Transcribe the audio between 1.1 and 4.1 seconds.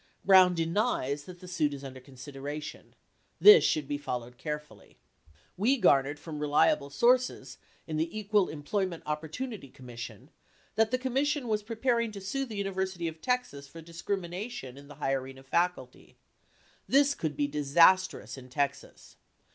that the suit is under consideration. This should be